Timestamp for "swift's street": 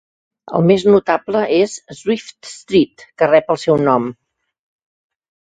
1.99-3.05